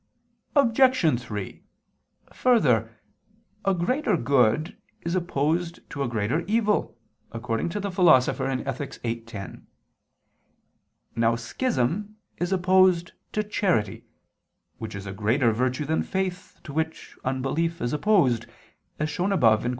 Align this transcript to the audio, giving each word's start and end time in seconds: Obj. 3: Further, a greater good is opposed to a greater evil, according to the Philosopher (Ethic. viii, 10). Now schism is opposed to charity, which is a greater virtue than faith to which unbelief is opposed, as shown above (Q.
Obj. 0.55 1.19
3: 1.21 1.63
Further, 2.33 2.97
a 3.63 3.73
greater 3.75 4.17
good 4.17 4.75
is 5.03 5.13
opposed 5.13 5.87
to 5.91 6.01
a 6.01 6.07
greater 6.07 6.39
evil, 6.47 6.97
according 7.31 7.69
to 7.69 7.79
the 7.79 7.91
Philosopher 7.91 8.47
(Ethic. 8.47 8.95
viii, 9.03 9.21
10). 9.21 9.67
Now 11.15 11.35
schism 11.35 12.15
is 12.37 12.51
opposed 12.51 13.11
to 13.33 13.43
charity, 13.43 14.07
which 14.79 14.95
is 14.95 15.05
a 15.05 15.13
greater 15.13 15.51
virtue 15.51 15.85
than 15.85 16.01
faith 16.01 16.59
to 16.63 16.73
which 16.73 17.15
unbelief 17.23 17.79
is 17.79 17.93
opposed, 17.93 18.47
as 18.97 19.07
shown 19.07 19.31
above 19.31 19.61
(Q. 19.61 19.69